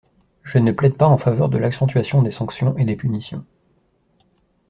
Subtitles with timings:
[0.41, 3.45] Je ne plaide pas en faveur de l’accentuation des sanctions et des punitions.